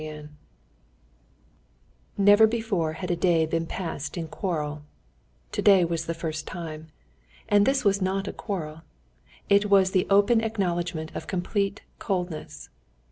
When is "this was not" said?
7.67-8.27